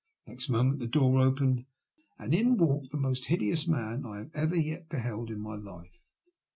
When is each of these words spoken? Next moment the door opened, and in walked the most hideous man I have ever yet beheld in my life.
Next 0.25 0.49
moment 0.49 0.79
the 0.79 0.87
door 0.87 1.21
opened, 1.21 1.67
and 2.17 2.33
in 2.33 2.57
walked 2.57 2.89
the 2.91 2.97
most 2.97 3.25
hideous 3.27 3.67
man 3.67 4.03
I 4.03 4.17
have 4.17 4.31
ever 4.33 4.55
yet 4.55 4.89
beheld 4.89 5.29
in 5.29 5.39
my 5.39 5.53
life. 5.55 6.01